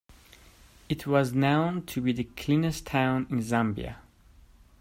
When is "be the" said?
2.01-2.23